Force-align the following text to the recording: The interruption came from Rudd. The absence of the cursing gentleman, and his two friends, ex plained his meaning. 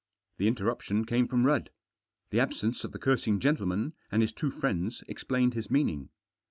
The 0.39 0.47
interruption 0.47 1.05
came 1.05 1.27
from 1.27 1.45
Rudd. 1.45 1.69
The 2.31 2.39
absence 2.39 2.83
of 2.83 2.91
the 2.91 2.97
cursing 2.97 3.39
gentleman, 3.39 3.93
and 4.11 4.23
his 4.23 4.31
two 4.33 4.49
friends, 4.49 5.03
ex 5.07 5.23
plained 5.23 5.53
his 5.53 5.69
meaning. 5.69 6.09